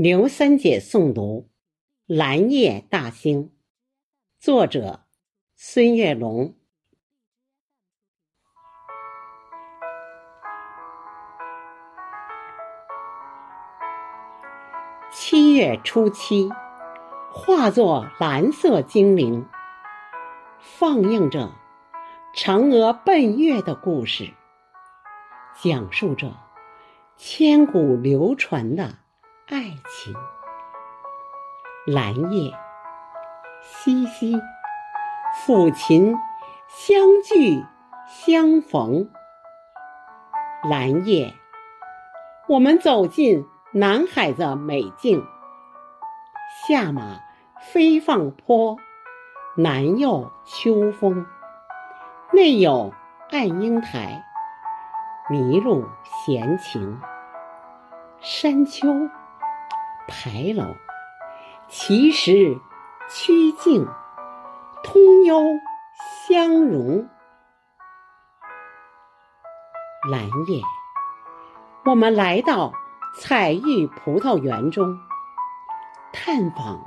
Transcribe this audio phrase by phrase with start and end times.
[0.00, 1.48] 刘三姐诵读
[2.16, 3.46] 《蓝夜大兴》，
[4.38, 5.00] 作者
[5.56, 6.54] 孙月龙。
[15.10, 16.48] 七月初七，
[17.32, 19.48] 化作蓝色精灵，
[20.60, 21.50] 放映着
[22.36, 24.32] 嫦娥奔月的故事，
[25.60, 26.36] 讲述着
[27.16, 29.00] 千古流传的。
[29.50, 30.14] 爱情，
[31.86, 32.52] 蓝夜，
[33.64, 34.38] 淅淅，
[35.32, 36.14] 抚琴
[36.66, 37.64] 相聚
[38.06, 39.08] 相逢。
[40.68, 41.32] 蓝夜，
[42.46, 45.26] 我们走进南海的美境。
[46.66, 47.18] 下马
[47.58, 48.76] 飞放坡，
[49.56, 51.24] 南有秋风，
[52.34, 52.92] 内有
[53.30, 54.26] 爱英台，
[55.30, 57.00] 麋鹿闲情，
[58.20, 59.08] 山丘。
[60.08, 60.74] 牌楼，
[61.68, 62.58] 其实
[63.08, 63.86] 曲径，
[64.82, 65.38] 通幽
[66.26, 67.06] 相融。
[70.10, 70.62] 蓝夜，
[71.84, 72.72] 我们来到
[73.14, 74.98] 彩玉葡萄园中，
[76.12, 76.82] 探访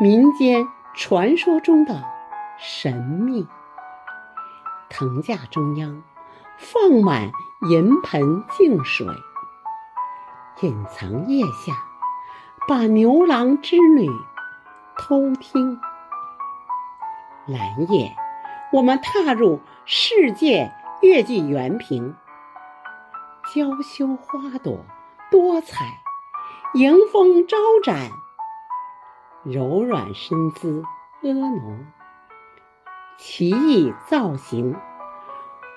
[0.00, 2.02] 民间传说中的
[2.58, 3.46] 神秘。
[4.88, 6.02] 藤架中央
[6.56, 7.30] 放满
[7.68, 9.06] 银盆净水，
[10.62, 11.74] 隐藏腋下。
[12.68, 14.10] 把牛郎织女
[14.98, 15.78] 偷听，
[17.46, 18.16] 蓝夜，
[18.72, 22.16] 我们踏入世界月季园屏，
[23.54, 24.84] 娇羞花朵
[25.30, 26.00] 多彩，
[26.74, 28.10] 迎风招展，
[29.44, 30.82] 柔软身姿
[31.22, 31.86] 婀娜，
[33.16, 34.74] 奇异造型，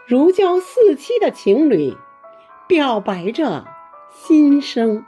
[0.08, 1.95] 如胶似漆的情侣
[2.66, 3.67] 表白着
[4.10, 5.06] 心声。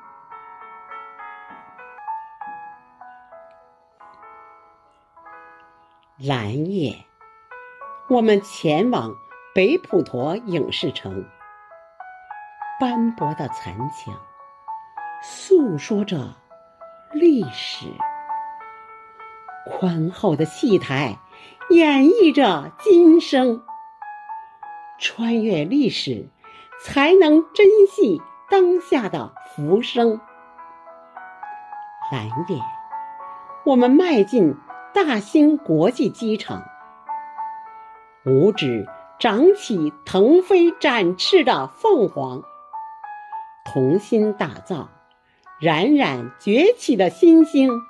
[6.24, 7.04] 蓝夜，
[8.08, 9.16] 我们前往
[9.56, 11.26] 北普陀影视城。
[12.80, 14.14] 斑驳的残墙
[15.24, 16.36] 诉说着
[17.12, 17.88] 历史，
[19.66, 21.18] 宽厚的戏台
[21.72, 23.64] 演绎着今生。
[25.00, 26.30] 穿越历史，
[26.84, 30.22] 才能珍惜当下的浮生。
[32.12, 32.62] 蓝夜，
[33.66, 34.56] 我们迈进。
[34.94, 36.64] 大兴国际机场，
[38.26, 38.86] 五指
[39.20, 42.44] 长起腾飞展翅的凤凰，
[43.64, 44.90] 同心打造
[45.62, 47.82] 冉冉崛起的新星，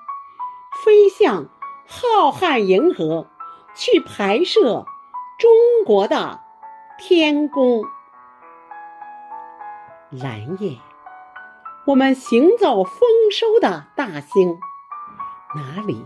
[0.85, 1.47] 飞向
[1.87, 3.25] 浩瀚银河，
[3.73, 4.85] 去拍摄
[5.39, 5.51] 中
[5.85, 6.41] 国的
[6.99, 7.83] 天宫。
[10.11, 10.77] 蓝夜，
[11.87, 13.01] 我们行走丰
[13.31, 14.59] 收的大兴，
[15.55, 16.05] 哪里？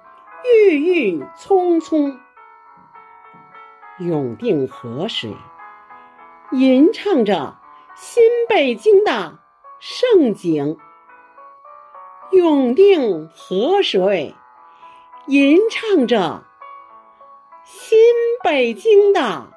[0.43, 2.19] 郁郁葱葱，
[3.99, 5.35] 永定河水
[6.51, 7.59] 吟唱着
[7.95, 9.37] 新北京的
[9.79, 10.77] 盛景。
[12.31, 14.33] 永定河水
[15.27, 16.43] 吟唱着
[17.63, 17.99] 新
[18.43, 19.47] 北京的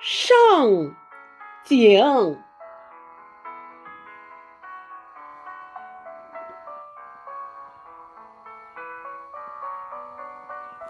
[0.00, 0.94] 盛
[1.64, 2.42] 景。